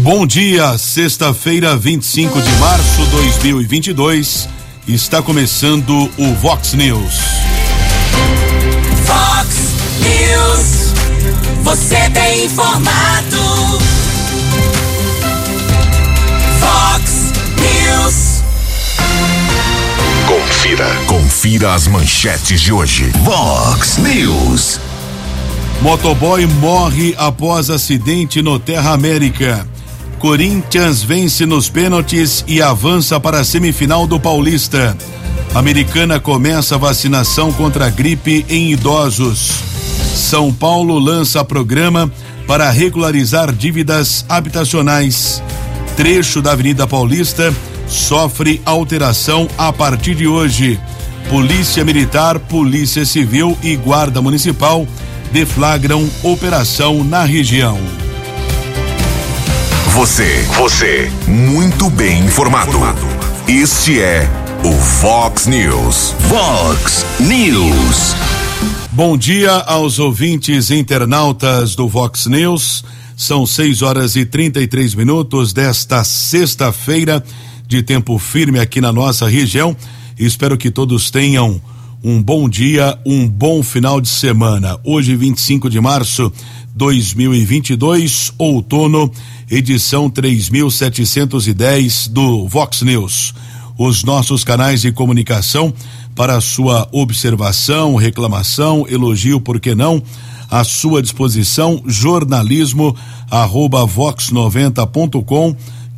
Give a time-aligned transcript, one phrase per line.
[0.00, 4.48] Bom dia, sexta-feira, 25 de março de 2022.
[4.86, 7.14] Está começando o Vox News.
[9.04, 9.56] Vox
[9.98, 10.94] News.
[11.64, 13.36] Você tem informado.
[16.60, 18.42] Vox News.
[20.28, 20.94] Confira.
[21.08, 23.10] Confira as manchetes de hoje.
[23.24, 24.78] Vox News.
[25.82, 29.66] Motoboy morre após acidente no Terra América.
[30.18, 34.96] Corinthians vence nos pênaltis e avança para a semifinal do Paulista.
[35.54, 39.50] Americana começa vacinação contra a gripe em idosos.
[40.14, 42.10] São Paulo lança programa
[42.46, 45.42] para regularizar dívidas habitacionais.
[45.96, 47.54] Trecho da Avenida Paulista
[47.86, 50.80] sofre alteração a partir de hoje.
[51.30, 54.86] Polícia Militar, Polícia Civil e Guarda Municipal
[55.32, 57.78] deflagram operação na região.
[59.98, 62.78] Você, você, muito bem informado.
[63.48, 64.28] Este é
[64.64, 66.14] o Fox News.
[66.28, 68.14] Fox News.
[68.92, 72.84] Bom dia aos ouvintes internautas do Vox News.
[73.16, 77.20] São 6 horas e 33 minutos desta sexta-feira
[77.66, 79.76] de tempo firme aqui na nossa região.
[80.16, 81.60] Espero que todos tenham
[82.02, 84.78] um bom dia, um bom final de semana.
[84.84, 86.32] Hoje, 25 de março
[86.74, 89.10] 2022, outono,
[89.50, 93.34] edição 3710 do Vox News.
[93.76, 95.74] Os nossos canais de comunicação
[96.14, 100.02] para sua observação, reclamação, elogio, por que não?
[100.50, 102.96] À sua disposição, jornalismo
[103.30, 105.54] arroba vox90.com,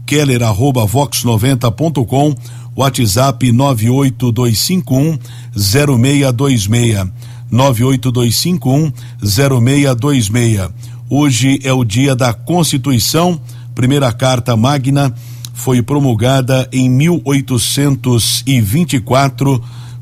[0.06, 2.34] keller arroba vox90.com,
[2.76, 5.18] WhatsApp 98251
[5.56, 7.10] 0626.
[7.50, 10.70] 98251 0626.
[11.08, 13.40] Hoje é o dia da Constituição.
[13.74, 15.12] Primeira carta magna
[15.52, 19.60] foi promulgada em 1824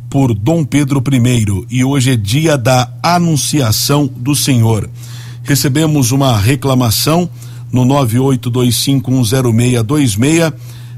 [0.09, 4.89] por Dom Pedro I e hoje é dia da Anunciação do Senhor.
[5.43, 7.29] Recebemos uma reclamação
[7.73, 10.53] no 982510626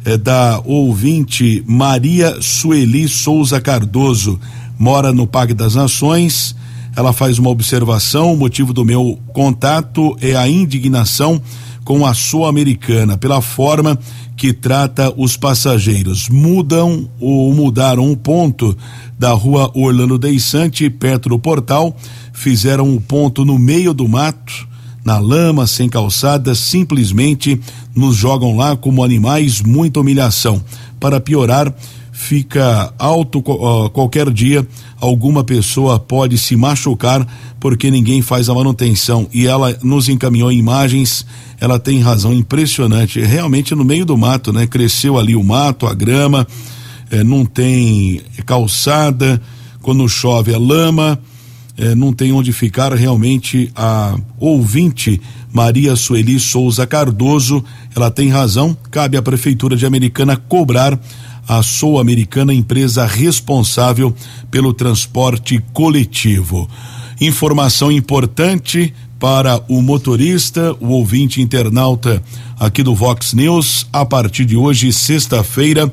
[0.05, 4.41] é da ouvinte Maria Sueli Souza Cardoso
[4.81, 6.57] mora no Parque das Nações.
[6.97, 8.33] Ela faz uma observação.
[8.33, 11.41] O motivo do meu contato é a indignação
[11.85, 13.99] com a Sul-Americana pela forma
[14.37, 16.31] que trata os passageiros.
[16.31, 18.77] Mudam ou mudaram um ponto
[19.19, 21.95] da rua Orlando Deissante, perto do portal,
[22.33, 24.67] fizeram um ponto no meio do mato,
[25.05, 27.61] na lama, sem calçada, simplesmente
[27.95, 30.63] nos jogam lá como animais, muita humilhação.
[30.99, 31.75] Para piorar,
[32.21, 34.67] fica alto qualquer dia
[35.01, 37.27] alguma pessoa pode se machucar
[37.59, 41.25] porque ninguém faz a manutenção e ela nos encaminhou imagens
[41.59, 45.95] ela tem razão impressionante realmente no meio do mato né cresceu ali o mato a
[45.95, 46.47] grama
[47.11, 49.41] eh, não tem calçada
[49.81, 51.19] quando chove é lama
[51.81, 55.21] eh, não tem onde ficar realmente a ouvinte
[55.53, 57.65] Maria Sueli Souza Cardoso
[57.97, 60.97] ela tem razão cabe à prefeitura de Americana cobrar
[61.49, 64.15] a Sul-Americana, empresa responsável
[64.53, 66.69] pelo transporte coletivo.
[67.21, 72.23] Informação importante para o motorista, o ouvinte internauta
[72.59, 75.91] aqui do Vox News, a partir de hoje, sexta-feira,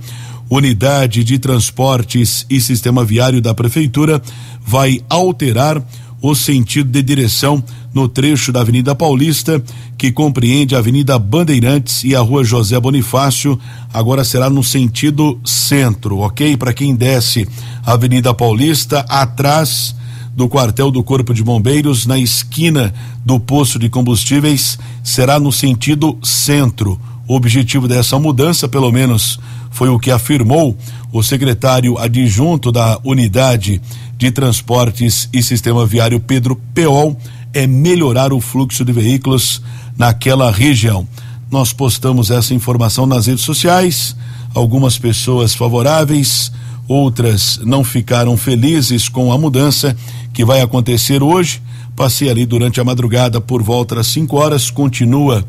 [0.50, 4.22] Unidade de Transportes e Sistema Viário da Prefeitura
[4.66, 5.84] vai alterar
[6.22, 7.64] o sentido de direção
[7.94, 9.62] no trecho da Avenida Paulista,
[9.98, 13.60] que compreende a Avenida Bandeirantes e a Rua José Bonifácio,
[13.94, 16.58] agora será no sentido centro, ok?
[16.58, 17.48] Para quem desce
[17.86, 19.96] a Avenida Paulista, atrás
[20.36, 22.94] do quartel do Corpo de Bombeiros, na esquina
[23.26, 27.00] do posto de combustíveis, será no sentido centro.
[27.28, 29.40] O objetivo dessa mudança, pelo menos,
[29.78, 30.76] foi o que afirmou
[31.14, 33.80] o secretário adjunto da Unidade
[34.18, 37.16] de Transportes e Sistema Viário Pedro Peol
[37.54, 39.62] é melhorar o fluxo de veículos
[39.96, 41.08] naquela região.
[41.52, 44.16] Nós postamos essa informação nas redes sociais,
[44.52, 46.52] algumas pessoas favoráveis,
[46.88, 49.96] outras não ficaram felizes com a mudança
[50.34, 51.62] que vai acontecer hoje.
[51.96, 55.46] Passei ali durante a madrugada por volta das 5 horas, continua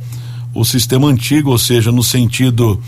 [0.52, 2.78] o sistema antigo, ou seja, no sentido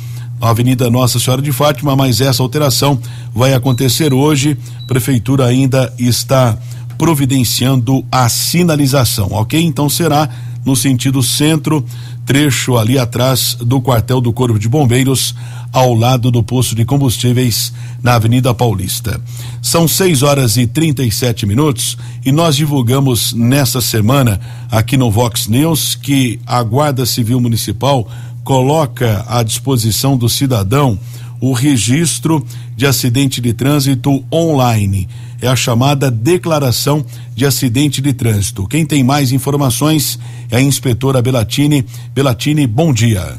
[0.41, 2.99] Avenida Nossa Senhora de Fátima, mas essa alteração
[3.35, 4.57] vai acontecer hoje.
[4.87, 6.57] Prefeitura ainda está
[6.97, 9.61] providenciando a sinalização, ok?
[9.63, 10.29] Então será
[10.65, 11.85] no sentido centro,
[12.27, 15.35] trecho ali atrás do quartel do Corpo de Bombeiros,
[15.73, 17.73] ao lado do posto de combustíveis
[18.03, 19.21] na Avenida Paulista.
[19.63, 24.41] São 6 horas e 37 minutos e nós divulgamos nesta semana
[24.71, 28.09] aqui no Vox News que a Guarda Civil Municipal
[28.45, 30.99] coloca à disposição do cidadão
[31.41, 32.45] o registro
[32.77, 35.09] de acidente de trânsito online.
[35.41, 37.05] É a chamada declaração
[37.35, 38.67] de acidente de trânsito.
[38.67, 40.19] Quem tem mais informações
[40.51, 41.87] é a inspetora Belatini.
[42.15, 43.39] Belatini, bom dia.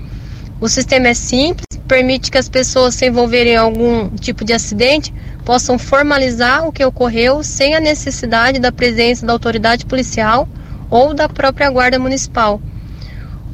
[0.60, 5.14] O sistema é simples, permite que as pessoas se envolverem em algum tipo de acidente
[5.46, 10.50] possam formalizar o que ocorreu sem a necessidade da presença da autoridade policial
[10.90, 12.60] ou da própria Guarda Municipal.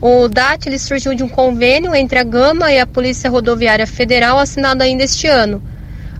[0.01, 4.39] O DAT ele surgiu de um convênio entre a Gama e a Polícia Rodoviária Federal
[4.39, 5.61] assinado ainda este ano.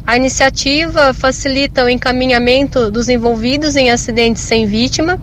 [0.06, 5.20] A iniciativa facilita o encaminhamento dos envolvidos em acidentes sem vítima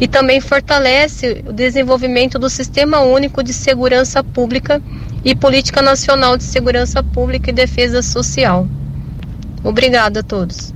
[0.00, 4.82] e também fortalece o desenvolvimento do Sistema Único de Segurança Pública
[5.24, 8.66] e Política Nacional de Segurança Pública e Defesa Social.
[9.62, 10.72] Obrigada a todos.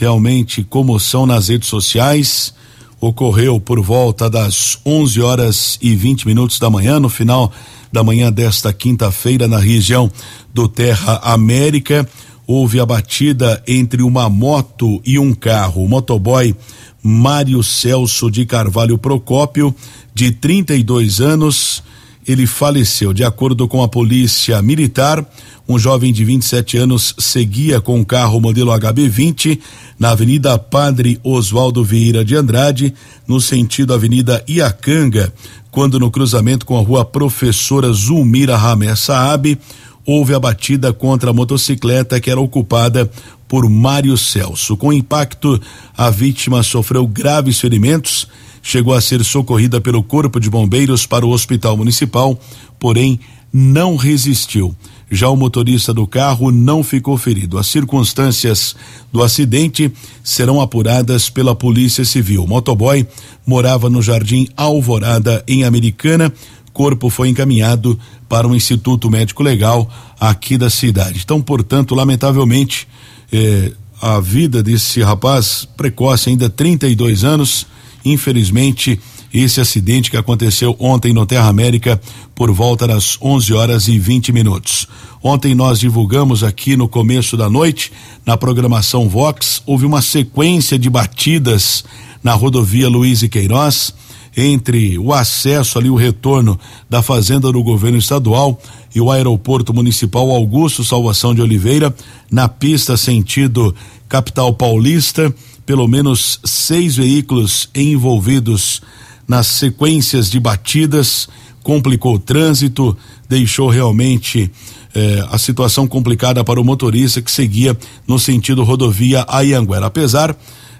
[0.00, 2.52] Realmente comoção nas redes sociais.
[3.00, 7.52] Ocorreu por volta das 11 horas e 20 minutos da manhã, no final
[7.92, 10.10] da manhã desta quinta-feira, na região
[10.52, 12.08] do Terra América
[12.46, 15.84] houve a batida entre uma moto e um carro.
[15.84, 16.54] O motoboy
[17.02, 19.74] Mário Celso de Carvalho Procópio,
[20.14, 21.82] de 32 anos,
[22.26, 23.12] ele faleceu.
[23.12, 25.24] De acordo com a polícia militar,
[25.68, 29.58] um jovem de 27 anos seguia com um carro modelo HB20
[29.98, 32.94] na Avenida Padre Oswaldo Vieira de Andrade,
[33.26, 35.32] no sentido Avenida Iacanga,
[35.70, 39.58] quando no cruzamento com a rua Professora Zulmira Ramé Saab,
[40.06, 43.10] houve a batida contra a motocicleta que era ocupada
[43.48, 44.76] por Mário Celso.
[44.76, 45.60] Com impacto,
[45.96, 48.28] a vítima sofreu graves ferimentos,
[48.62, 52.38] chegou a ser socorrida pelo Corpo de Bombeiros para o Hospital Municipal,
[52.78, 53.20] porém
[53.52, 54.74] não resistiu.
[55.10, 57.58] Já o motorista do carro não ficou ferido.
[57.58, 58.74] As circunstâncias
[59.12, 59.92] do acidente
[60.24, 62.42] serão apuradas pela Polícia Civil.
[62.42, 63.06] O motoboy
[63.46, 66.32] morava no Jardim Alvorada, em Americana,
[66.72, 67.96] corpo foi encaminhado
[68.34, 69.88] para o Instituto Médico Legal
[70.18, 71.20] aqui da cidade.
[71.22, 72.88] Então, portanto, lamentavelmente,
[73.32, 73.70] eh,
[74.02, 77.64] a vida desse rapaz precoce, ainda 32 anos,
[78.04, 78.98] infelizmente,
[79.32, 82.00] esse acidente que aconteceu ontem no Terra América
[82.34, 84.88] por volta das 11 horas e 20 minutos.
[85.22, 87.92] Ontem nós divulgamos aqui no começo da noite,
[88.26, 91.84] na programação Vox, houve uma sequência de batidas
[92.20, 93.94] na rodovia Luiz e Queiroz
[94.36, 98.60] entre o acesso ali, o retorno da fazenda do governo estadual
[98.94, 101.94] e o aeroporto municipal Augusto Salvação de Oliveira,
[102.30, 103.74] na pista sentido
[104.08, 108.82] capital paulista, pelo menos seis veículos envolvidos
[109.26, 111.28] nas sequências de batidas,
[111.62, 112.96] complicou o trânsito,
[113.28, 114.50] deixou realmente
[114.94, 117.76] eh, a situação complicada para o motorista que seguia
[118.06, 119.86] no sentido rodovia Ayanguera.
[119.86, 120.36] Apesar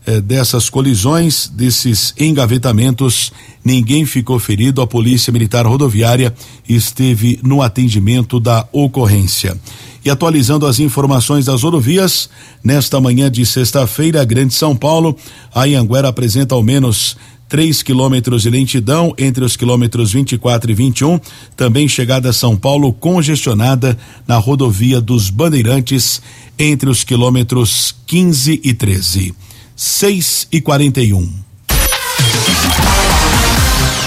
[0.07, 3.33] eh, dessas colisões, desses engavetamentos,
[3.65, 4.83] ninguém ficou ferido.
[4.83, 6.35] A Polícia Militar Rodoviária
[6.69, 9.59] esteve no atendimento da ocorrência.
[10.05, 12.29] E atualizando as informações das rodovias,
[12.63, 15.17] nesta manhã de sexta-feira, Grande São Paulo,
[15.55, 17.17] a Anhanguera apresenta ao menos
[17.49, 21.19] 3 quilômetros de lentidão entre os quilômetros 24 e 21.
[21.57, 23.97] Também chegada a São Paulo congestionada
[24.27, 26.21] na rodovia dos Bandeirantes
[26.59, 29.35] entre os quilômetros 15 e 13.
[29.77, 31.29] 6 e 41.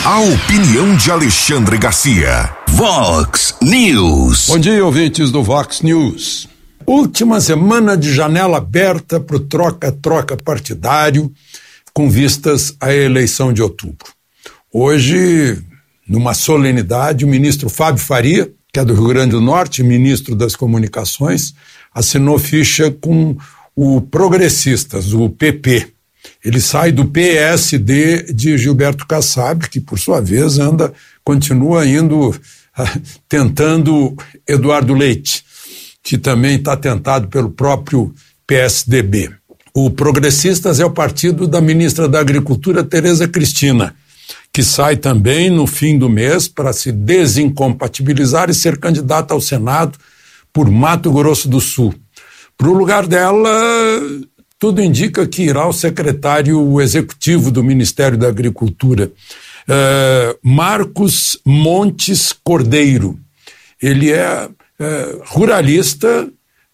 [0.05, 2.55] A opinião de Alexandre Garcia.
[2.69, 4.47] Vox News.
[4.47, 6.47] Bom dia, ouvintes do Vox News.
[6.85, 11.29] Última semana de janela aberta para o troca-troca partidário
[11.93, 14.07] com vistas à eleição de outubro.
[14.71, 15.61] Hoje
[16.07, 20.55] numa solenidade, o ministro Fábio Faria, que é do Rio Grande do Norte, ministro das
[20.55, 21.53] Comunicações,
[21.93, 23.35] assinou ficha com
[23.77, 25.89] o Progressistas, o PP.
[26.43, 30.91] Ele sai do PSD de Gilberto Kassab, que por sua vez anda,
[31.23, 32.35] continua indo
[32.75, 34.17] ah, tentando
[34.47, 35.43] Eduardo Leite,
[36.01, 38.11] que também está tentado pelo próprio
[38.47, 39.29] PSDB.
[39.75, 43.93] O Progressistas é o partido da ministra da Agricultura, Tereza Cristina,
[44.51, 49.99] que sai também no fim do mês para se desincompatibilizar e ser candidata ao Senado
[50.51, 51.93] por Mato Grosso do Sul.
[52.57, 53.49] Para o lugar dela,
[54.57, 59.11] tudo indica que irá o secretário executivo do Ministério da Agricultura,
[59.69, 63.19] uh, Marcos Montes Cordeiro.
[63.79, 66.27] Ele é uh, ruralista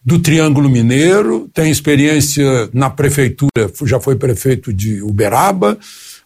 [0.06, 5.78] do Triângulo Mineiro, tem experiência na prefeitura, já foi prefeito de Uberaba,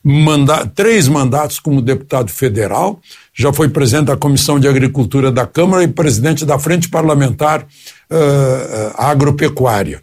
[0.09, 3.01] manda três mandatos como deputado federal,
[3.33, 8.93] já foi presidente da Comissão de Agricultura da Câmara e presidente da Frente Parlamentar uh,
[8.97, 10.01] Agropecuária.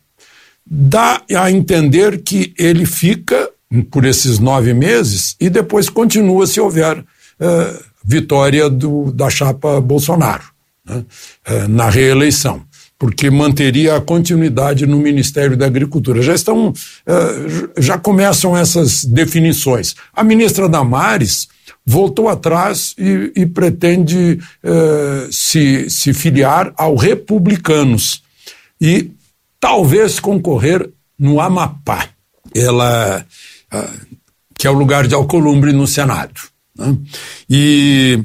[0.66, 3.48] Dá a entender que ele fica
[3.90, 10.44] por esses nove meses e depois continua se houver uh, vitória do, da chapa Bolsonaro
[10.84, 11.02] né,
[11.48, 12.62] uh, na reeleição,
[12.98, 16.22] porque manteria a continuidade no Ministério da Agricultura.
[16.22, 19.94] Já estão, uh, já começam essas definições.
[20.12, 21.48] A ministra Damares
[21.84, 24.38] voltou atrás e, e pretende
[25.30, 28.22] se, se filiar ao Republicanos
[28.80, 29.10] e
[29.60, 32.08] talvez concorrer no Amapá,
[32.54, 33.24] ela,
[33.70, 33.90] ah,
[34.58, 36.38] que é o lugar de Alcolumbre no Senado.
[36.76, 36.96] Né?
[37.48, 38.22] E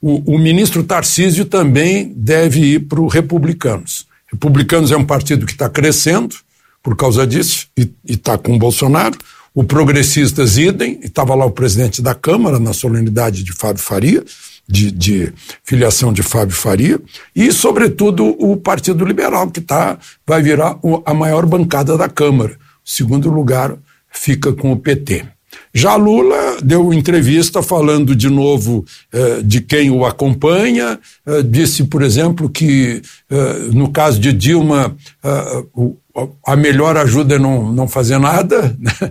[0.00, 4.06] o, o, ministro Tarcísio também deve ir para o Republicanos.
[4.32, 6.36] Republicanos é um partido que está crescendo
[6.82, 9.18] por causa disso e está com o Bolsonaro.
[9.54, 14.24] O Progressistas idem, estava lá o presidente da Câmara na solenidade de Fábio Faria,
[14.66, 15.32] de, de,
[15.64, 17.00] filiação de Fábio Faria,
[17.34, 22.52] e, sobretudo, o Partido Liberal, que tá, vai virar a maior bancada da Câmara.
[22.86, 23.76] O segundo lugar
[24.12, 25.26] fica com o PT.
[25.72, 32.02] Já Lula deu entrevista falando de novo eh, de quem o acompanha, eh, disse, por
[32.02, 35.96] exemplo, que eh, no caso de Dilma eh, o,
[36.44, 39.10] a melhor ajuda é não, não fazer nada, né?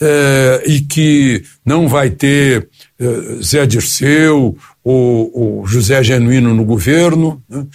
[0.00, 2.68] Eh, e que não vai ter
[2.98, 7.66] eh, Zé Dirceu o, o José Genuíno no governo, né?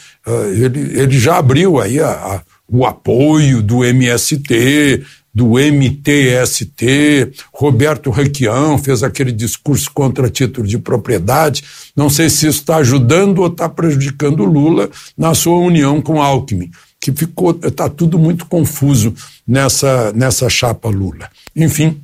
[0.53, 5.03] Ele, ele já abriu aí a, a, o apoio do MST,
[5.33, 11.63] do MTST, Roberto Requião fez aquele discurso contra título de propriedade.
[11.95, 16.69] Não sei se isso está ajudando ou está prejudicando Lula na sua união com Alckmin,
[17.01, 19.13] que ficou está tudo muito confuso
[19.47, 21.29] nessa nessa chapa Lula.
[21.55, 21.99] Enfim,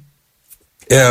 [0.89, 1.07] é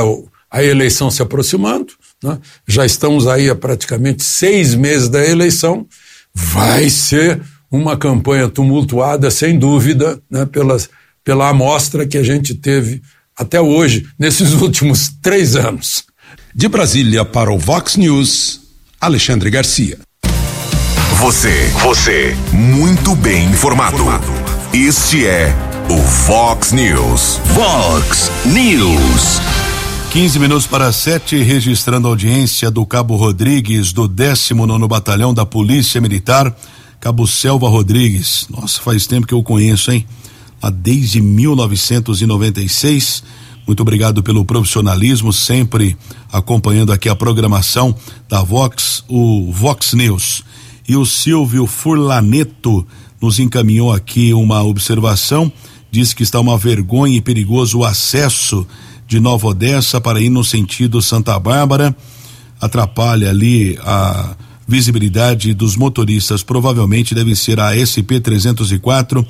[0.51, 1.93] a eleição se aproximando.
[2.23, 2.37] Né?
[2.67, 5.87] Já estamos aí há praticamente seis meses da eleição.
[6.35, 10.47] Vai ser uma campanha tumultuada, sem dúvida, né?
[10.47, 10.89] Pelas,
[11.29, 13.03] pela amostra que a gente teve
[13.37, 16.05] até hoje, nesses últimos três anos.
[16.55, 18.61] De Brasília para o Vox News,
[18.99, 19.99] Alexandre Garcia.
[21.21, 24.03] Você, você, muito bem informado.
[24.73, 25.55] Este é
[25.91, 27.39] o Vox News.
[27.53, 29.39] Vox News.
[30.11, 36.01] 15 minutos para sete, registrando a audiência do Cabo Rodrigues, do 19 Batalhão da Polícia
[36.01, 36.57] Militar,
[36.99, 38.47] Cabo Selva Rodrigues.
[38.49, 40.07] Nossa, faz tempo que eu conheço, hein?
[40.63, 43.23] Lá desde 1996.
[43.67, 45.97] Muito obrigado pelo profissionalismo, sempre
[46.33, 47.95] acompanhando aqui a programação
[48.29, 50.43] da Vox, o Vox News.
[50.89, 52.87] E o Silvio Furlaneto
[53.21, 55.53] nos encaminhou aqui uma observação,
[55.91, 58.67] diz que está uma vergonha e perigoso o acesso
[59.07, 61.95] de Nova Odessa para ir no sentido Santa Bárbara,
[62.61, 64.37] atrapalha ali a
[64.67, 66.43] visibilidade dos motoristas.
[66.43, 69.27] Provavelmente deve ser a SP 304.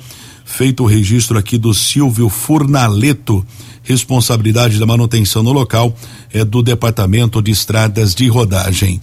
[0.49, 3.45] Feito o registro aqui do Silvio Furnaleto.
[3.83, 5.95] Responsabilidade da manutenção no local
[6.33, 8.99] é do Departamento de Estradas de Rodagem.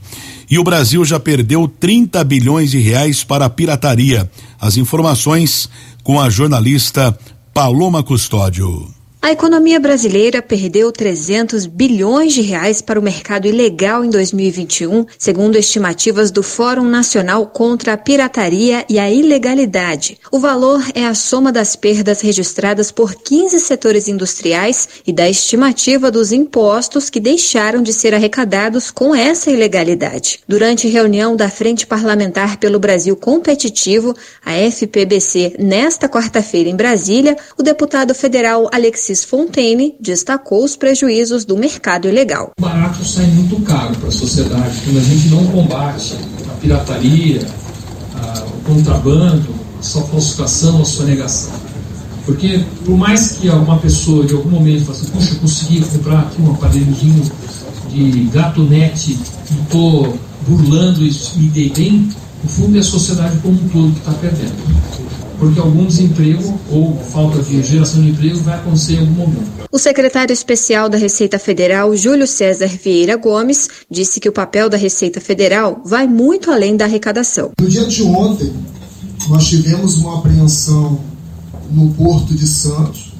[0.50, 4.30] E o Brasil já perdeu 30 bilhões de reais para a pirataria.
[4.60, 5.70] As informações
[6.02, 7.16] com a jornalista
[7.54, 8.95] Paloma Custódio.
[9.26, 15.58] A economia brasileira perdeu 300 bilhões de reais para o mercado ilegal em 2021, segundo
[15.58, 20.16] estimativas do Fórum Nacional contra a Pirataria e a Ilegalidade.
[20.30, 26.08] O valor é a soma das perdas registradas por 15 setores industriais e da estimativa
[26.08, 30.38] dos impostos que deixaram de ser arrecadados com essa ilegalidade.
[30.46, 34.14] Durante reunião da Frente Parlamentar pelo Brasil Competitivo,
[34.44, 41.44] a FPBC, nesta quarta-feira em Brasília, o deputado federal Alexis Ulisses Fontaine destacou os prejuízos
[41.44, 42.52] do mercado ilegal.
[42.58, 46.14] O barato sai muito caro para a sociedade quando a gente não combate
[46.48, 47.40] a pirataria,
[48.14, 51.52] a, o contrabando, a sua falsificação, a sonegação.
[52.26, 56.20] Porque por mais que uma pessoa de algum momento faça assim, puxa, eu consegui comprar
[56.20, 57.22] aqui um aparelhozinho
[57.88, 59.12] de gatonete
[59.50, 62.10] e estou burlando e me dei bem,
[62.42, 66.96] no fundo é a sociedade como um todo que está perdendo porque algum desemprego ou
[66.96, 69.66] falta de geração de emprego vai acontecer em algum momento.
[69.70, 74.76] O secretário especial da Receita Federal, Júlio César Vieira Gomes, disse que o papel da
[74.76, 77.52] Receita Federal vai muito além da arrecadação.
[77.60, 78.52] No dia de ontem,
[79.28, 80.98] nós tivemos uma apreensão
[81.70, 83.12] no Porto de Santos,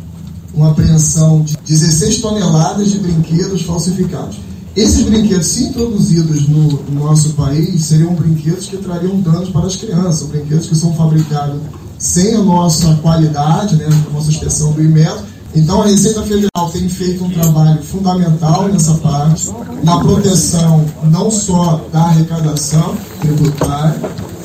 [0.55, 4.39] uma apreensão de 16 toneladas de brinquedos falsificados.
[4.75, 9.77] Esses brinquedos, se introduzidos no, no nosso país, seriam brinquedos que trariam danos para as
[9.77, 11.61] crianças, brinquedos que são fabricados
[11.99, 15.25] sem a nossa qualidade, né, a nossa inspeção do IMETO.
[15.55, 19.51] Então, a Receita Federal tem feito um trabalho fundamental nessa parte,
[19.83, 23.99] na proteção não só da arrecadação tributária,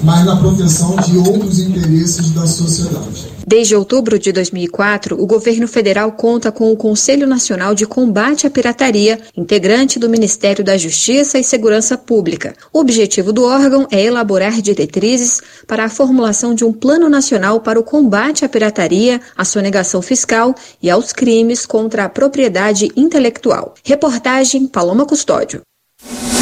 [0.03, 3.31] mas na proteção de outros interesses da sociedade.
[3.45, 8.49] Desde outubro de 2004, o governo federal conta com o Conselho Nacional de Combate à
[8.49, 12.53] Pirataria, integrante do Ministério da Justiça e Segurança Pública.
[12.71, 17.79] O objetivo do órgão é elaborar diretrizes para a formulação de um plano nacional para
[17.79, 23.73] o combate à pirataria, à sonegação fiscal e aos crimes contra a propriedade intelectual.
[23.83, 25.61] Reportagem Paloma Custódio.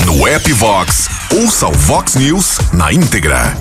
[0.06, 3.58] No app Vox, ouça o Vox News na íntegra.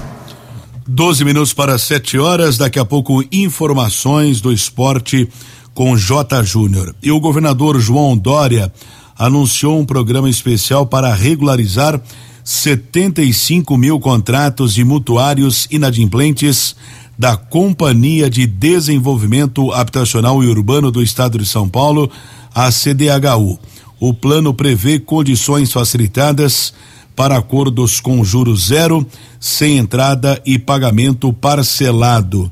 [0.86, 5.28] 12 minutos para 7 horas, daqui a pouco informações do esporte
[5.74, 6.42] com J.
[6.44, 6.94] Júnior.
[7.02, 8.72] E o governador João Dória
[9.18, 12.00] anunciou um programa especial para regularizar
[12.44, 16.76] 75 mil contratos de mutuários inadimplentes
[17.18, 22.08] da Companhia de Desenvolvimento Habitacional e Urbano do Estado de São Paulo,
[22.54, 23.58] a CDHU.
[24.00, 26.72] O plano prevê condições facilitadas
[27.16, 29.04] para acordos com juros zero,
[29.40, 32.50] sem entrada e pagamento parcelado.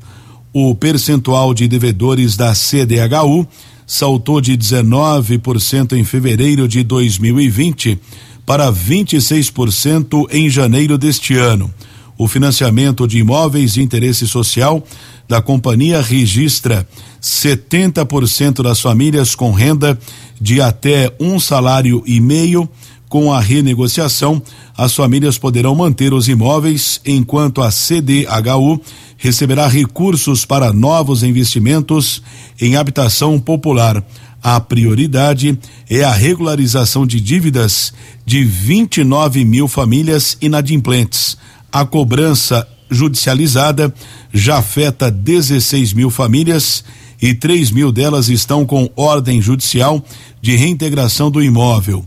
[0.51, 3.47] O percentual de devedores da CDHU
[3.85, 7.97] saltou de 19% em fevereiro de 2020
[8.45, 11.73] para 26% em janeiro deste ano.
[12.17, 14.83] O financiamento de imóveis de interesse social
[15.27, 16.87] da companhia registra
[17.21, 19.99] 70% das famílias com renda
[20.39, 22.67] de até um salário e meio
[23.09, 24.41] com a renegociação,
[24.75, 28.81] as famílias poderão manter os imóveis, enquanto a CDHU
[29.17, 32.21] receberá recursos para novos investimentos
[32.59, 34.03] em habitação popular.
[34.43, 35.57] A prioridade
[35.89, 37.93] é a regularização de dívidas
[38.25, 41.37] de 29 mil famílias inadimplentes.
[41.71, 43.93] A cobrança judicializada
[44.33, 46.83] já afeta 16 mil famílias
[47.21, 50.03] e 3 mil delas estão com ordem judicial
[50.41, 52.05] de reintegração do imóvel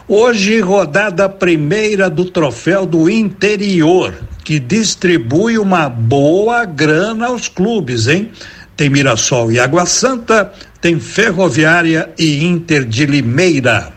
[0.08, 8.32] Hoje, rodada primeira do troféu do interior que distribui uma boa grana aos clubes, hein?
[8.76, 13.93] Tem Mirassol e Água Santa, tem Ferroviária e Inter de Limeira.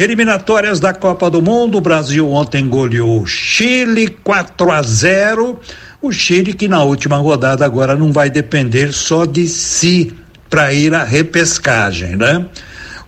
[0.00, 5.60] Eliminatórias da Copa do Mundo, o Brasil ontem goleou Chile 4 a 0.
[6.00, 10.14] O Chile que na última rodada agora não vai depender só de si
[10.48, 12.46] para ir à repescagem, né?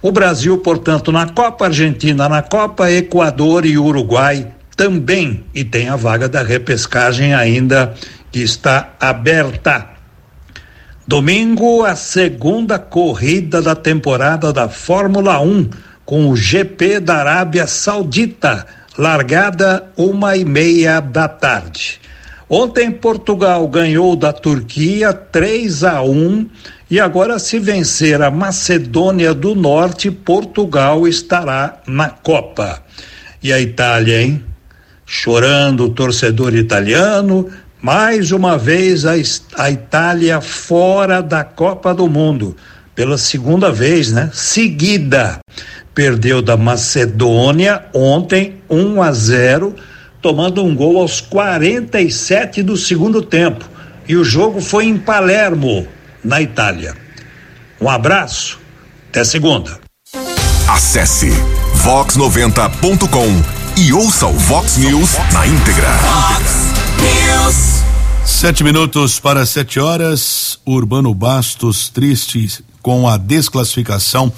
[0.02, 5.96] O Brasil, portanto, na Copa Argentina, na Copa Equador e Uruguai também e tem a
[5.96, 7.94] vaga da repescagem ainda
[8.30, 9.86] que está aberta.
[11.08, 15.70] Domingo, a segunda corrida da temporada da Fórmula 1
[16.04, 18.66] com o GP da Arábia Saudita,
[18.98, 22.00] largada uma e meia da tarde.
[22.48, 26.46] Ontem Portugal ganhou da Turquia 3 a 1
[26.90, 32.82] e agora se vencer a Macedônia do Norte, Portugal estará na Copa.
[33.42, 34.44] E a Itália, hein?
[35.06, 37.48] Chorando o torcedor italiano,
[37.80, 39.14] mais uma vez a,
[39.56, 42.54] a Itália fora da Copa do Mundo,
[42.94, 44.30] pela segunda vez, né?
[44.34, 45.40] Seguida
[45.94, 49.74] perdeu da Macedônia ontem 1 a 0,
[50.20, 53.64] tomando um gol aos 47 do segundo tempo.
[54.08, 55.86] E o jogo foi em Palermo,
[56.24, 56.96] na Itália.
[57.80, 58.58] Um abraço,
[59.10, 59.80] até segunda.
[60.68, 61.30] Acesse
[61.84, 65.88] vox90.com e ouça o Vox News na íntegra.
[65.88, 67.82] Vox News.
[68.24, 70.58] Sete minutos para sete horas.
[70.64, 74.32] Urbano Bastos triste com a desclassificação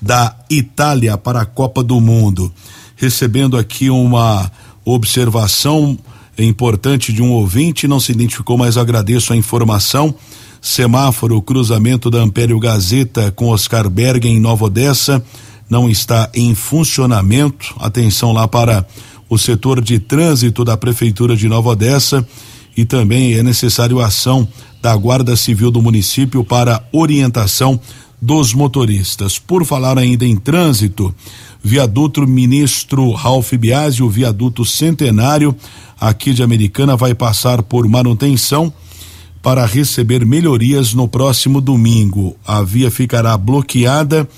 [0.00, 2.52] da Itália para a Copa do Mundo.
[2.96, 4.50] Recebendo aqui uma
[4.84, 5.98] observação
[6.38, 10.14] importante de um ouvinte, não se identificou, mas agradeço a informação.
[10.60, 15.22] Semáforo, cruzamento da Ampério Gazeta com Oscar Bergen em Nova Odessa,
[15.68, 17.74] não está em funcionamento.
[17.78, 18.86] Atenção lá para
[19.28, 22.26] o setor de trânsito da Prefeitura de Nova Odessa
[22.76, 24.46] e também é necessário ação
[24.82, 27.80] da Guarda Civil do município para orientação
[28.20, 29.38] dos motoristas.
[29.38, 31.14] Por falar ainda em trânsito,
[31.62, 35.54] viaduto ministro Ralph Biasi, o viaduto centenário
[35.98, 38.72] aqui de Americana vai passar por manutenção
[39.42, 42.36] para receber melhorias no próximo domingo.
[42.46, 44.28] A via ficará bloqueada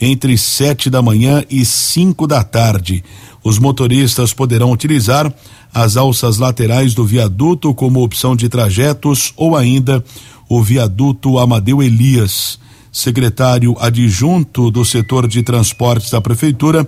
[0.00, 3.04] entre sete da manhã e cinco da tarde.
[3.42, 5.32] Os motoristas poderão utilizar
[5.74, 10.04] as alças laterais do viaduto como opção de trajetos ou ainda
[10.48, 12.58] o viaduto Amadeu Elias
[12.92, 16.86] secretário adjunto do setor de transportes da prefeitura,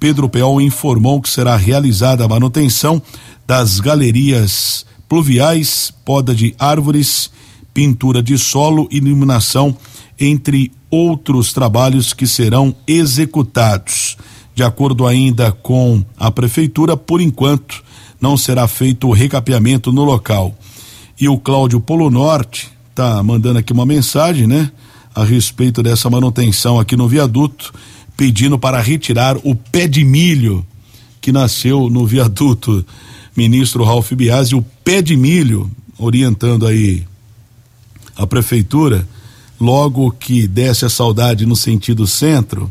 [0.00, 3.00] Pedro Peol informou que será realizada a manutenção
[3.46, 7.30] das galerias pluviais, poda de árvores,
[7.74, 9.76] pintura de solo e iluminação,
[10.18, 14.16] entre outros trabalhos que serão executados.
[14.54, 17.82] De acordo ainda com a prefeitura, por enquanto,
[18.20, 20.54] não será feito o recapeamento no local.
[21.20, 24.70] E o Cláudio Polo Norte tá mandando aqui uma mensagem, né?
[25.14, 27.72] A respeito dessa manutenção aqui no viaduto,
[28.16, 30.64] pedindo para retirar o pé de milho
[31.20, 32.84] que nasceu no viaduto.
[33.34, 37.04] Ministro Ralph Biasi, o pé de milho, orientando aí
[38.16, 39.06] a prefeitura,
[39.58, 42.70] logo que desce a saudade no sentido centro,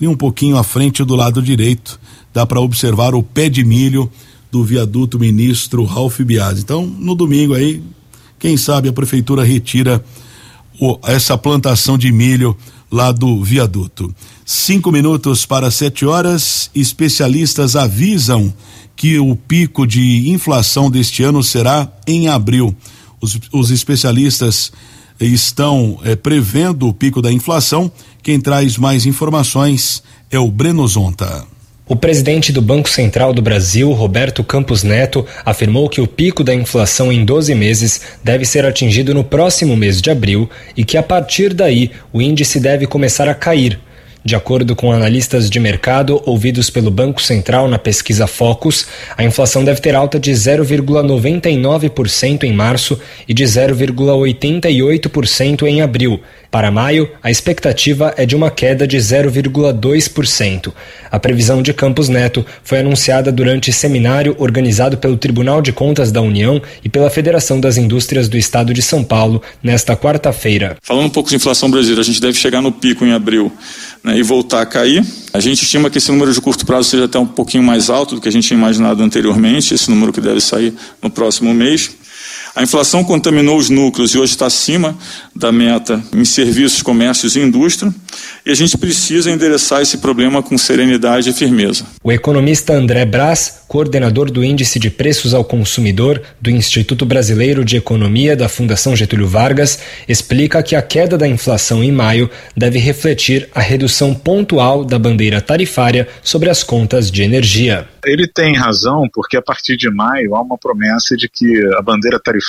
[0.00, 1.98] e um pouquinho à frente do lado direito,
[2.34, 4.10] dá para observar o pé de milho
[4.50, 6.62] do viaduto ministro Ralph Biasi.
[6.62, 7.82] Então, no domingo aí,
[8.38, 10.04] quem sabe a prefeitura retira
[10.82, 12.56] o, essa plantação de milho
[12.90, 14.12] lá do viaduto.
[14.44, 18.52] Cinco minutos para sete horas, especialistas avisam
[18.96, 22.74] que o pico de inflação deste ano será em abril.
[23.20, 24.72] Os, os especialistas
[25.20, 27.90] estão eh, prevendo o pico da inflação.
[28.20, 31.46] Quem traz mais informações é o Breno Zonta.
[31.88, 36.54] O presidente do Banco Central do Brasil, Roberto Campos Neto, afirmou que o pico da
[36.54, 41.02] inflação em 12 meses deve ser atingido no próximo mês de abril e que a
[41.02, 43.80] partir daí o índice deve começar a cair.
[44.24, 49.64] De acordo com analistas de mercado ouvidos pelo Banco Central na pesquisa Focus, a inflação
[49.64, 56.20] deve ter alta de 0,99% em março e de 0,88% em abril,
[56.52, 60.70] para maio, a expectativa é de uma queda de 0,2%.
[61.10, 66.20] A previsão de Campos Neto foi anunciada durante seminário organizado pelo Tribunal de Contas da
[66.20, 70.76] União e pela Federação das Indústrias do Estado de São Paulo nesta quarta-feira.
[70.82, 73.50] Falando um pouco de inflação brasileira, a gente deve chegar no pico em abril
[74.04, 75.02] né, e voltar a cair.
[75.32, 78.16] A gente estima que esse número de curto prazo seja até um pouquinho mais alto
[78.16, 82.01] do que a gente tinha imaginado anteriormente, esse número que deve sair no próximo mês.
[82.54, 84.94] A inflação contaminou os núcleos e hoje está acima
[85.34, 87.90] da meta em serviços, comércios e indústria,
[88.44, 91.86] e a gente precisa endereçar esse problema com serenidade e firmeza.
[92.04, 97.78] O economista André Brás, coordenador do Índice de Preços ao Consumidor do Instituto Brasileiro de
[97.78, 103.48] Economia da Fundação Getúlio Vargas, explica que a queda da inflação em maio deve refletir
[103.54, 107.88] a redução pontual da bandeira tarifária sobre as contas de energia.
[108.04, 112.20] Ele tem razão, porque a partir de maio há uma promessa de que a bandeira
[112.22, 112.41] tarifária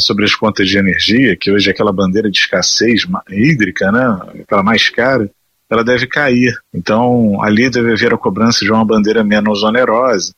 [0.00, 4.62] sobre as contas de energia, que hoje é aquela bandeira de escassez hídrica, né, aquela
[4.62, 5.30] mais cara,
[5.70, 6.58] ela deve cair.
[6.74, 10.32] Então, ali deve haver a cobrança de uma bandeira menos onerosa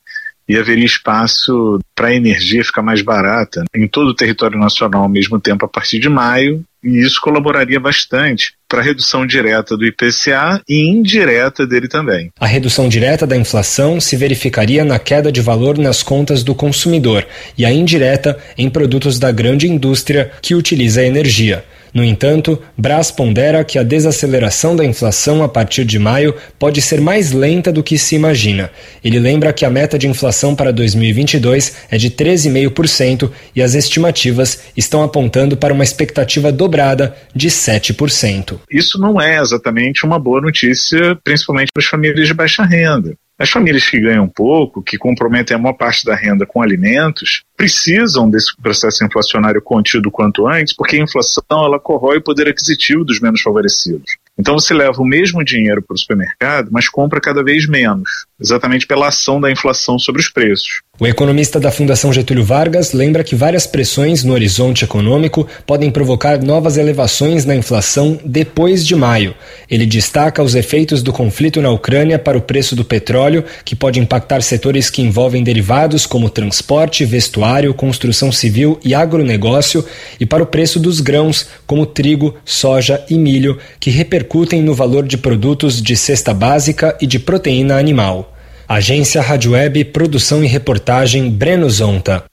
[0.47, 5.09] e haveria espaço para a energia ficar mais barata em todo o território nacional ao
[5.09, 9.85] mesmo tempo a partir de maio, e isso colaboraria bastante para a redução direta do
[9.85, 12.31] IPCA e indireta dele também.
[12.39, 17.25] A redução direta da inflação se verificaria na queda de valor nas contas do consumidor
[17.57, 21.63] e a indireta em produtos da grande indústria que utiliza a energia.
[21.93, 26.99] No entanto, Brás pondera que a desaceleração da inflação a partir de maio pode ser
[26.99, 28.71] mais lenta do que se imagina.
[29.03, 34.63] Ele lembra que a meta de inflação para 2022 é de 13,5% e as estimativas
[34.75, 38.59] estão apontando para uma expectativa dobrada de 7%.
[38.71, 43.15] Isso não é exatamente uma boa notícia, principalmente para as famílias de baixa renda.
[43.37, 48.29] As famílias que ganham pouco, que comprometem a maior parte da renda com alimentos, precisam
[48.29, 53.19] desse processo inflacionário contido quanto antes, porque a inflação ela corrói o poder aquisitivo dos
[53.19, 54.17] menos favorecidos.
[54.37, 58.85] Então você leva o mesmo dinheiro para o supermercado, mas compra cada vez menos, exatamente
[58.85, 60.81] pela ação da inflação sobre os preços.
[60.99, 66.39] O economista da Fundação Getúlio Vargas lembra que várias pressões no horizonte econômico podem provocar
[66.39, 69.33] novas elevações na inflação depois de maio.
[69.67, 73.99] Ele destaca os efeitos do conflito na Ucrânia para o preço do petróleo, que pode
[73.99, 79.83] impactar setores que envolvem derivados como transporte, vestuário, construção civil e agronegócio,
[80.19, 85.07] e para o preço dos grãos, como trigo, soja e milho, que repercutem no valor
[85.07, 88.32] de produtos de cesta básica e de proteína animal.
[88.73, 92.23] Agência Rádio Web, produção e reportagem Breno Zonta.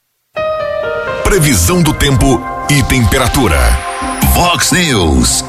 [1.22, 3.58] Previsão do tempo e temperatura.
[4.32, 5.44] Vox News.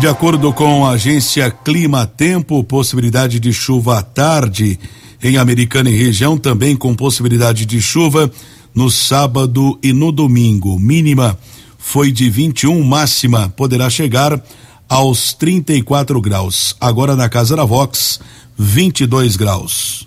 [0.00, 4.76] De acordo com a agência Clima Tempo, possibilidade de chuva à tarde
[5.22, 8.28] em Americana e região, também com possibilidade de chuva
[8.74, 10.80] no sábado e no domingo.
[10.80, 11.38] Mínima
[11.78, 14.42] foi de 21, máxima poderá chegar
[14.88, 16.74] aos 34 graus.
[16.80, 18.18] Agora na casa da Vox,
[18.58, 20.04] 22 graus.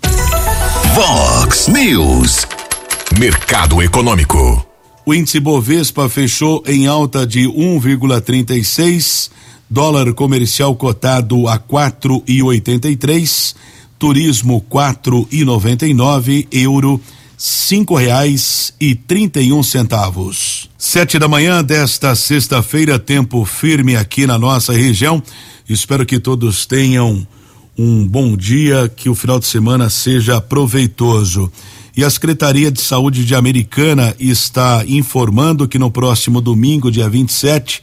[0.94, 2.46] Vox News.
[3.18, 4.66] Mercado Econômico.
[5.06, 9.30] O índice Bovespa fechou em alta de 1,36,
[9.70, 13.54] dólar comercial cotado a 4,83,
[13.98, 17.00] turismo 4,99, euro
[17.38, 20.68] cinco reais e trinta e um centavos.
[20.76, 25.22] Sete da manhã desta sexta-feira, tempo firme aqui na nossa região.
[25.66, 27.26] Espero que todos tenham
[27.78, 31.50] um bom dia, que o final de semana seja proveitoso.
[31.96, 37.82] E a Secretaria de Saúde de Americana está informando que no próximo domingo, dia 27,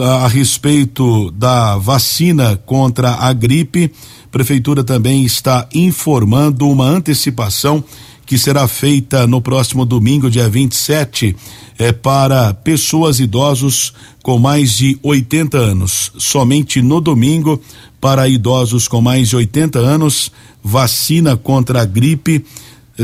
[0.00, 3.92] a respeito da vacina contra a gripe.
[4.30, 7.84] Prefeitura também está informando uma antecipação
[8.24, 11.36] que será feita no próximo domingo, dia 27,
[11.78, 16.12] é para pessoas idosos com mais de 80 anos.
[16.16, 17.60] Somente no domingo,
[18.02, 22.44] para idosos com mais de 80 anos, vacina contra a gripe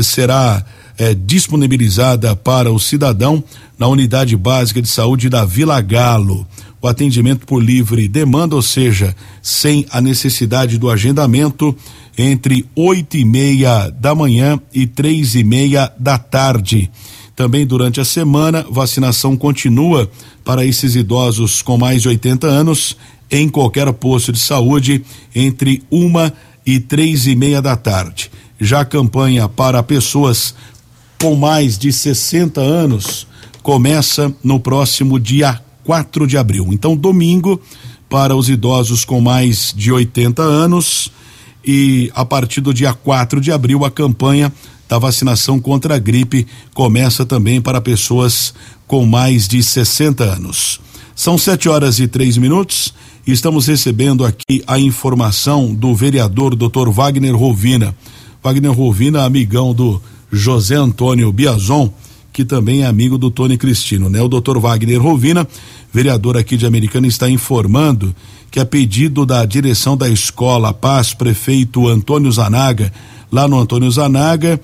[0.03, 0.61] será
[0.97, 3.41] é, disponibilizada para o cidadão
[3.77, 6.45] na unidade básica de saúde da Vila Galo.
[6.81, 11.73] O atendimento por livre demanda, ou seja, sem a necessidade do agendamento,
[12.17, 16.91] entre oito e meia da manhã e três e meia da tarde.
[17.37, 20.11] Também durante a semana, vacinação continua
[20.43, 22.97] para esses idosos com mais de 80 anos
[23.31, 25.03] em qualquer posto de saúde
[25.35, 26.33] entre uma
[26.65, 28.31] e três e meia da tarde.
[28.59, 30.53] Já a campanha para pessoas
[31.21, 33.27] com mais de 60 anos
[33.61, 36.67] começa no próximo dia 4 de abril.
[36.71, 37.61] Então, domingo,
[38.09, 41.11] para os idosos com mais de 80 anos,
[41.65, 44.51] e a partir do dia 4 de abril, a campanha
[44.87, 48.53] da vacinação contra a gripe começa também para pessoas
[48.87, 50.79] com mais de 60 anos.
[51.19, 52.93] São sete horas e três minutos.
[53.27, 56.89] E estamos recebendo aqui a informação do vereador Dr.
[56.89, 57.93] Wagner Rovina.
[58.41, 60.01] Wagner Rovina, amigão do
[60.31, 61.91] José Antônio Biazon,
[62.31, 64.21] que também é amigo do Tony Cristino, né?
[64.21, 64.59] O Dr.
[64.59, 65.45] Wagner Rovina,
[65.91, 68.15] vereador aqui de Americana, está informando
[68.49, 72.93] que a pedido da direção da escola Paz, prefeito Antônio Zanaga,
[73.29, 74.57] lá no Antônio Zanaga,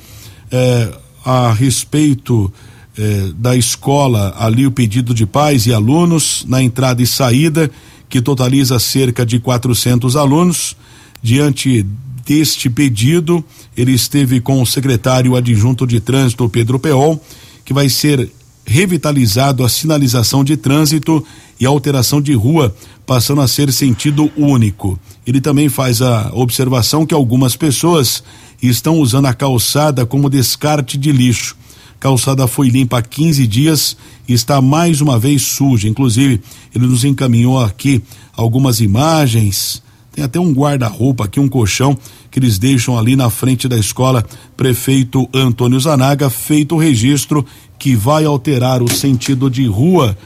[0.49, 0.89] eh,
[1.25, 2.49] a respeito
[2.97, 7.69] eh, da escola, ali o pedido de pais e alunos na entrada e saída,
[8.07, 10.75] que totaliza cerca de 400 alunos.
[11.21, 11.85] Diante
[12.25, 13.43] deste pedido,
[13.75, 17.21] ele esteve com o secretário adjunto de trânsito, Pedro Peol,
[17.63, 18.29] que vai ser
[18.65, 21.23] revitalizado a sinalização de trânsito
[21.59, 24.99] e alteração de rua, passando a ser sentido único.
[25.25, 28.23] Ele também faz a observação que algumas pessoas
[28.61, 31.55] estão usando a calçada como descarte de lixo.
[31.99, 35.87] Calçada foi limpa há 15 dias e está mais uma vez suja.
[35.87, 36.41] Inclusive,
[36.73, 38.03] ele nos encaminhou aqui
[38.35, 39.83] algumas imagens.
[40.11, 41.97] Tem até um guarda-roupa aqui, um colchão
[42.31, 44.25] que eles deixam ali na frente da escola.
[44.55, 47.45] Prefeito Antônio Zanaga, feito o registro
[47.77, 50.17] que vai alterar o sentido de rua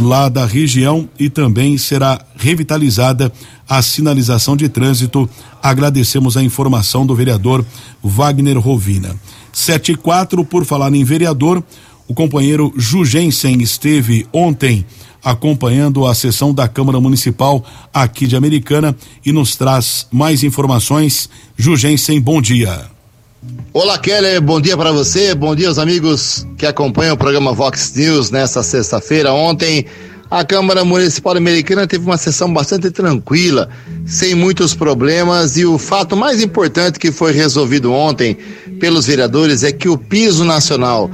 [0.00, 3.32] lá da região e também será revitalizada
[3.68, 5.28] a sinalização de trânsito.
[5.62, 7.64] Agradecemos a informação do vereador
[8.02, 9.14] Wagner Rovina.
[9.54, 11.62] Sete e quatro, por falar em vereador,
[12.08, 14.84] o companheiro Jugensen esteve ontem
[15.22, 21.30] acompanhando a sessão da Câmara Municipal aqui de Americana e nos traz mais informações.
[21.56, 22.90] Jugensen, bom dia.
[23.72, 27.94] Olá, Keller, bom dia para você, bom dia aos amigos que acompanham o programa Vox
[27.94, 29.32] News nesta sexta-feira.
[29.32, 29.86] Ontem,
[30.34, 33.68] a Câmara Municipal Americana teve uma sessão bastante tranquila,
[34.04, 38.36] sem muitos problemas, e o fato mais importante que foi resolvido ontem
[38.80, 41.08] pelos vereadores é que o piso nacional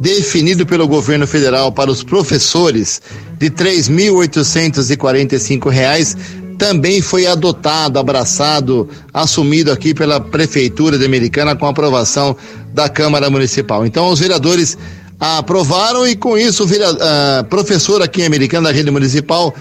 [0.00, 3.00] definido pelo governo federal para os professores
[3.38, 6.16] de R$ 3.845
[6.58, 12.36] também foi adotado, abraçado, assumido aqui pela Prefeitura de Americana com aprovação
[12.72, 13.86] da Câmara Municipal.
[13.86, 14.76] Então, os vereadores
[15.18, 19.54] aprovaram e, com isso, o uh, professor aqui em Americana da Rede Municipal,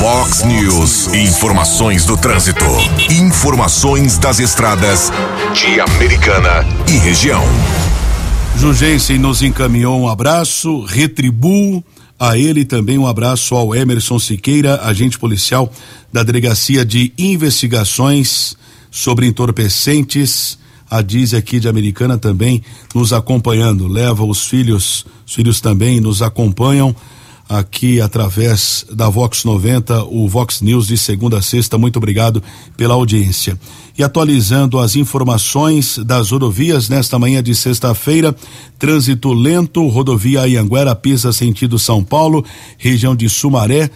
[0.00, 2.64] Fox News, informações do trânsito,
[3.10, 5.12] informações das estradas
[5.52, 7.42] de Americana e região.
[8.56, 11.84] Jugensen nos encaminhou um abraço, retribuo
[12.18, 15.70] a ele também um abraço ao Emerson Siqueira, agente policial
[16.10, 18.56] da Delegacia de Investigações
[18.90, 20.58] sobre Entorpecentes.
[20.90, 22.62] A Diz aqui de Americana também
[22.94, 26.96] nos acompanhando, leva os filhos, os filhos também nos acompanham
[27.50, 31.76] aqui através da Vox 90, o Vox News de segunda a sexta.
[31.76, 32.40] Muito obrigado
[32.76, 33.58] pela audiência.
[33.98, 38.34] E atualizando as informações das rodovias nesta manhã de sexta-feira,
[38.78, 42.44] trânsito lento, rodovia Ianguera Pisa sentido São Paulo,
[42.78, 43.90] região de Sumaré,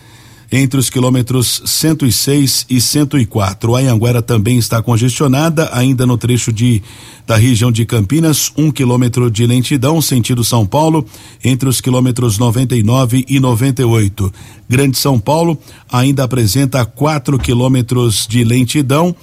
[0.57, 3.75] entre os quilômetros 106 e 104.
[3.75, 6.81] A Anhanguera também está congestionada, ainda no trecho de
[7.27, 11.05] da região de Campinas, um quilômetro de lentidão, sentido São Paulo,
[11.43, 14.33] entre os quilômetros 99 e 98.
[14.69, 15.59] Grande São Paulo
[15.91, 19.17] ainda apresenta quatro quilômetros de lentidão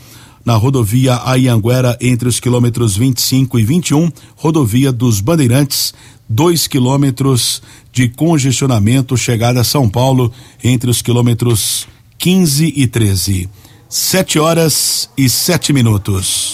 [0.46, 5.94] na rodovia Ayanguera entre os quilômetros 25 e 21, rodovia dos Bandeirantes,
[6.28, 7.62] dois quilômetros
[7.92, 10.32] de congestionamento chegada a São Paulo
[10.64, 11.88] entre os quilômetros
[12.18, 13.50] 15 e 13.
[13.90, 16.54] Sete horas e sete minutos.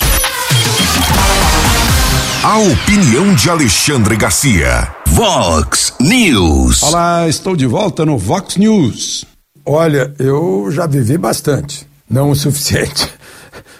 [2.44, 4.96] A opinião de Alexandre Garcia.
[5.08, 6.82] Vox News.
[6.82, 9.26] Olá, estou de volta no Vox News.
[9.66, 13.10] Olha, eu já vivi bastante, não o suficiente,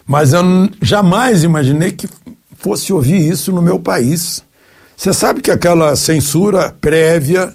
[0.08, 0.42] mas eu
[0.82, 2.08] jamais imaginei que
[2.58, 4.42] fosse ouvir isso no meu país.
[4.96, 7.54] Você sabe que aquela censura prévia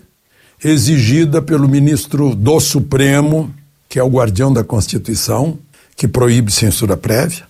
[0.62, 3.53] exigida pelo ministro do Supremo,
[3.88, 5.59] que é o guardião da Constituição,
[5.96, 7.44] que proíbe censura prévia,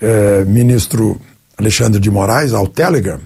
[0.00, 1.20] é, ministro
[1.56, 3.20] Alexandre de Moraes, ao Telegram,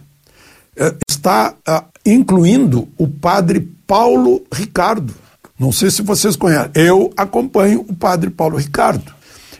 [0.76, 5.14] é, está é, incluindo o padre Paulo Ricardo.
[5.58, 6.70] Não sei se vocês conhecem.
[6.74, 9.12] Eu acompanho o padre Paulo Ricardo.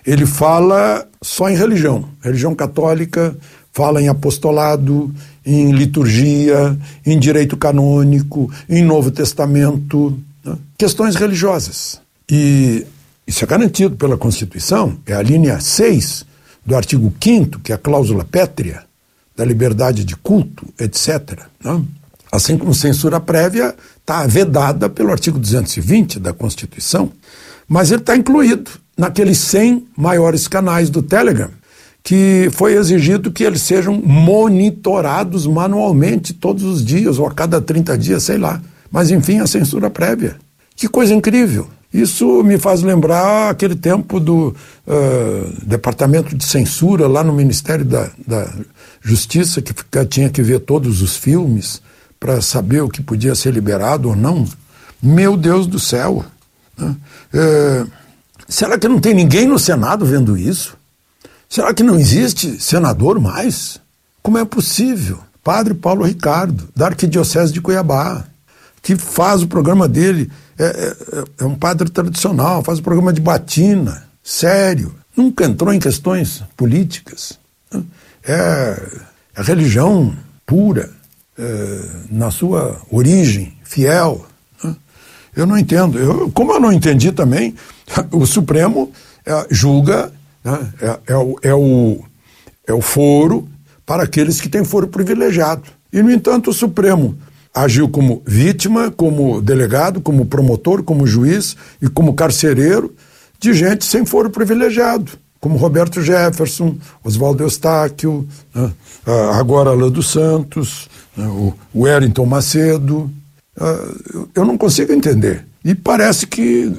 [0.07, 3.36] Ele fala só em religião, religião católica,
[3.72, 5.12] fala em apostolado,
[5.44, 6.76] em liturgia,
[7.07, 10.57] em direito canônico, em Novo Testamento, né?
[10.76, 12.00] questões religiosas.
[12.30, 12.86] E
[13.26, 16.26] isso é garantido pela Constituição, é a linha 6
[16.64, 18.84] do artigo 5 que é a cláusula pétrea
[19.36, 21.40] da liberdade de culto, etc.
[21.64, 21.82] Né?
[22.30, 27.11] Assim como censura prévia está vedada pelo artigo 220 da Constituição,
[27.68, 31.51] mas ele está incluído naqueles 100 maiores canais do Telegram,
[32.03, 37.97] que foi exigido que eles sejam monitorados manualmente todos os dias, ou a cada 30
[37.97, 38.61] dias, sei lá.
[38.90, 40.36] Mas, enfim, a censura prévia.
[40.76, 41.68] Que coisa incrível!
[41.93, 44.49] Isso me faz lembrar aquele tempo do
[44.86, 48.51] uh, departamento de censura lá no Ministério da, da
[49.03, 51.82] Justiça, que fica, tinha que ver todos os filmes
[52.18, 54.47] para saber o que podia ser liberado ou não.
[55.03, 56.24] Meu Deus do céu!
[56.78, 56.97] Né?
[57.34, 57.90] Uh,
[58.53, 60.76] será que não tem ninguém no Senado vendo isso?
[61.48, 63.80] Será que não existe senador mais?
[64.22, 65.18] Como é possível?
[65.42, 68.24] Padre Paulo Ricardo, da Arquidiocese de Cuiabá,
[68.80, 73.20] que faz o programa dele é, é, é, um padre tradicional, faz um programa de
[73.20, 77.38] batina, sério, nunca entrou em questões políticas.
[77.72, 77.82] Né?
[78.24, 79.00] É,
[79.36, 80.90] é religião pura,
[81.38, 84.26] é, na sua origem, fiel.
[85.35, 85.99] Eu não entendo.
[85.99, 87.55] Eu, como eu não entendi também,
[88.12, 88.93] o Supremo
[89.24, 90.12] é, julga,
[90.45, 90.72] né?
[90.80, 92.05] é, é, o, é, o,
[92.66, 93.49] é o foro
[93.87, 95.62] para aqueles que têm foro privilegiado.
[95.93, 97.16] E, no entanto, o Supremo
[97.55, 102.95] agiu como vítima, como delegado, como promotor, como juiz e como carcereiro
[103.39, 108.72] de gente sem foro privilegiado, como Roberto Jefferson, Oswaldo Eustáquio, né,
[109.35, 113.11] agora Alain dos Santos, né, o Wellington Macedo.
[113.59, 113.88] Ah,
[114.34, 115.44] eu não consigo entender.
[115.64, 116.72] E parece que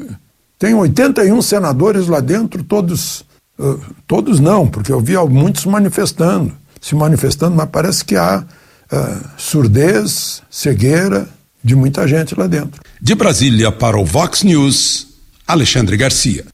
[0.59, 3.25] tem 81 senadores lá dentro, todos,
[3.59, 8.43] ah, todos não, porque eu vi muitos manifestando, se manifestando, mas parece que há
[8.91, 11.27] uh, surdez, cegueira
[11.63, 12.81] de muita gente lá dentro.
[13.01, 15.07] De Brasília para o Vox News,
[15.47, 16.45] Alexandre Garcia.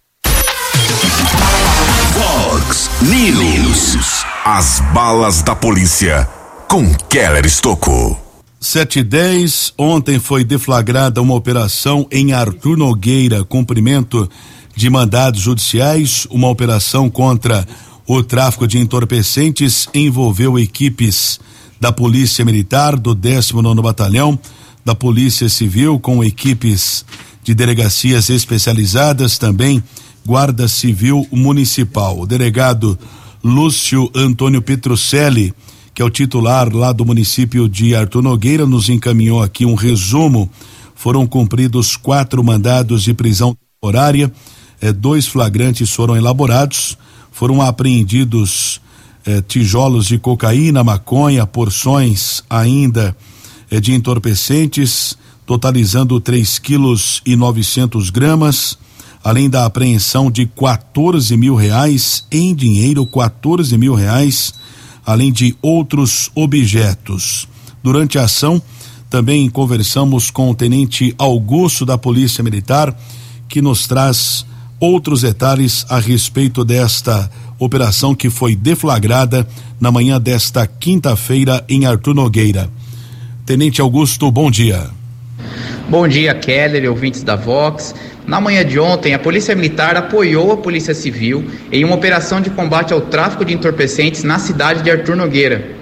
[2.14, 4.26] Vox News.
[4.46, 6.28] As balas da polícia
[6.68, 8.29] com Keller Estocou.
[8.60, 14.30] 7 e 10, ontem foi deflagrada uma operação em Arthur Nogueira, cumprimento
[14.76, 17.66] de mandados judiciais, uma operação contra
[18.06, 21.40] o tráfico de entorpecentes envolveu equipes
[21.80, 24.38] da Polícia Militar, do 19 Batalhão,
[24.84, 27.06] da Polícia Civil, com equipes
[27.44, 29.82] de delegacias especializadas, também
[30.26, 32.20] Guarda Civil Municipal.
[32.20, 33.00] O delegado
[33.42, 35.54] Lúcio Antônio Petrucelli,
[36.00, 40.50] que é o titular lá do município de Artur Nogueira, nos encaminhou aqui um resumo.
[40.96, 44.32] Foram cumpridos quatro mandados de prisão temporária,
[44.80, 46.98] eh, dois flagrantes foram elaborados,
[47.34, 48.80] foram apreendidos
[49.26, 53.14] eh, tijolos de cocaína, maconha, porções ainda
[53.70, 58.78] eh, de entorpecentes, totalizando 3 quilos e 900 gramas,
[59.22, 64.54] além da apreensão de 14 mil reais em dinheiro, 14 mil reais,
[65.10, 67.48] além de outros objetos.
[67.82, 68.62] Durante a ação,
[69.10, 72.96] também conversamos com o tenente Augusto da Polícia Militar,
[73.48, 74.46] que nos traz
[74.80, 79.48] outros detalhes a respeito desta operação que foi deflagrada
[79.82, 82.70] na manhã desta quinta-feira em Artur Nogueira.
[83.48, 84.92] Tenente Augusto, bom dia.
[85.90, 87.96] Bom dia, Keller, ouvintes da Vox.
[88.28, 92.52] Na manhã de ontem, a Polícia Militar apoiou a Polícia Civil em uma operação de
[92.52, 95.80] combate ao tráfico de entorpecentes na cidade de Artur Nogueira.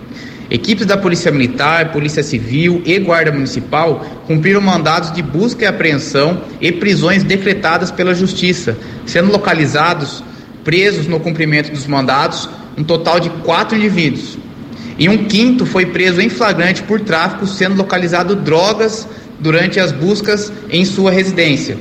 [0.50, 6.42] Equipes da Polícia Militar, Polícia Civil e Guarda Municipal cumpriram mandados de busca e apreensão
[6.62, 10.24] e prisões decretadas pela Justiça, sendo localizados
[10.64, 14.38] presos no cumprimento dos mandados um total de quatro indivíduos.
[14.98, 19.08] E um quinto foi preso em flagrante por tráfico, sendo localizado drogas
[19.40, 21.78] durante as buscas em sua residência.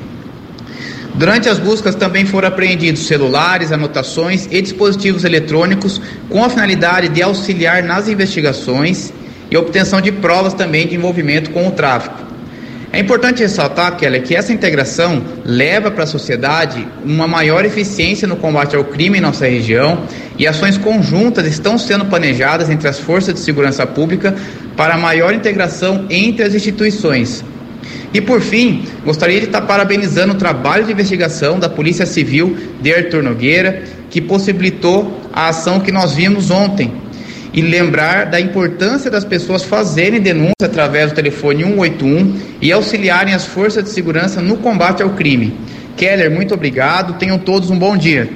[1.15, 7.23] Durante as buscas também foram apreendidos celulares, anotações e dispositivos eletrônicos com a finalidade de
[7.23, 9.13] auxiliar nas investigações
[9.51, 12.26] e obtenção de provas também de envolvimento com o tráfico.
[12.97, 18.37] É importante ressaltar, Kelly, que essa integração leva para a sociedade uma maior eficiência no
[18.37, 20.05] combate ao crime em nossa região
[20.39, 24.35] e ações conjuntas estão sendo planejadas entre as forças de segurança pública
[24.79, 27.45] para maior integração entre as instituições.
[28.15, 32.95] E por fim, gostaria de estar parabenizando o trabalho de investigação da Polícia Civil de
[32.95, 36.91] Arthur Nogueira, que possibilitou a ação que nós vimos ontem,
[37.57, 43.47] e lembrar da importância das pessoas fazerem denúncia através do telefone 181 e auxiliarem as
[43.47, 45.59] forças de segurança no combate ao crime.
[45.97, 47.15] Keller, muito obrigado.
[47.15, 48.31] Tenham todos um bom dia.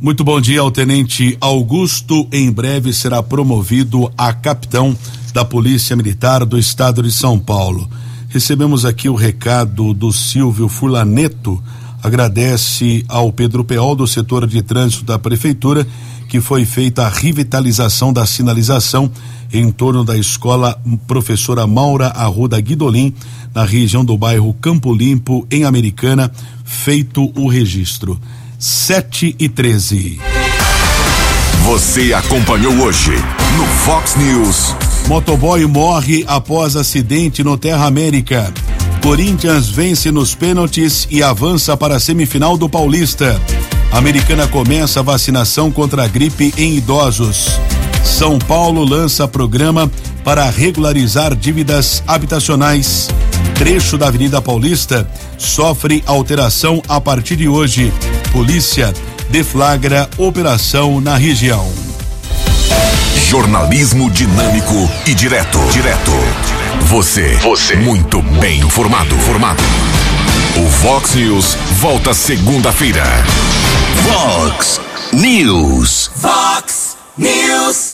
[0.00, 2.26] Muito bom dia ao tenente Augusto.
[2.32, 4.96] Em breve será promovido a capitão
[5.34, 7.90] da Polícia Militar do Estado de São Paulo.
[8.30, 11.62] Recebemos aqui o recado do Silvio Fulaneto.
[12.04, 15.86] Agradece ao Pedro Peol do setor de trânsito da prefeitura
[16.28, 19.10] que foi feita a revitalização da sinalização
[19.52, 23.14] em torno da escola professora Maura Arruda Guidolin,
[23.54, 26.30] na região do bairro Campo Limpo, em Americana,
[26.64, 28.20] feito o registro.
[28.58, 30.20] 7 e 13.
[31.64, 33.12] Você acompanhou hoje
[33.56, 34.74] no Fox News.
[35.06, 38.52] Motoboy morre após acidente no Terra América.
[39.04, 43.38] Corinthians vence nos pênaltis e avança para a semifinal do Paulista.
[43.92, 47.60] Americana começa vacinação contra a gripe em idosos.
[48.02, 49.92] São Paulo lança programa
[50.24, 53.10] para regularizar dívidas habitacionais.
[53.54, 57.92] Trecho da Avenida Paulista sofre alteração a partir de hoje.
[58.32, 58.90] Polícia
[59.28, 61.70] deflagra operação na região.
[63.28, 65.58] Jornalismo dinâmico e direto.
[65.70, 66.53] Direto.
[66.94, 67.34] Você.
[67.42, 67.74] Você.
[67.74, 69.18] Muito bem informado.
[69.18, 69.60] Formado.
[70.56, 73.02] O Vox News volta segunda-feira.
[74.04, 74.80] Vox
[75.12, 76.12] News.
[76.14, 77.92] Vox News.